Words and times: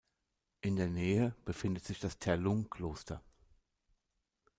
In 0.61 0.77
der 0.77 0.87
Nähe 0.87 1.35
befindet 1.45 1.85
sich 1.85 1.99
das 1.99 2.17
Terlung-Kloster. 2.17 3.21